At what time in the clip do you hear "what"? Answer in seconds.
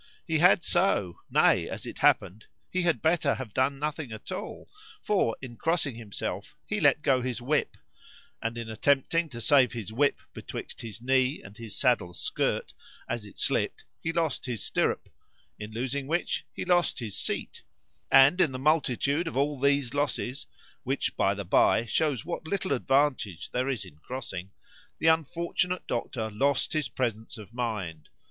22.25-22.47